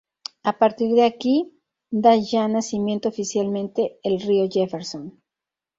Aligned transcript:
A 0.51 0.53
partir 0.61 0.87
de 0.99 1.03
aquí, 1.09 1.35
da 2.03 2.13
ya 2.29 2.43
nacimiento 2.55 3.05
oficialmente 3.07 3.99
el 4.07 4.15
río 4.27 4.45
Jefferson. 4.51 5.05